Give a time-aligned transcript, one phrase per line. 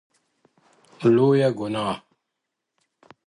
[1.15, 1.97] •لويه گناه؛